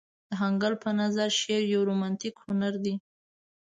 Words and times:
د 0.29 0.31
هګل 0.41 0.73
په 0.83 0.89
نظر 1.01 1.27
شعر 1.39 1.63
يو 1.73 1.81
رومانتيک 1.89 2.35
هنر 2.45 2.73
دى. 2.83 2.95